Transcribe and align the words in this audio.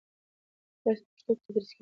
درس 0.83 0.99
په 1.05 1.09
پښتو 1.15 1.31
تدریس 1.41 1.69
کېږي. 1.75 1.79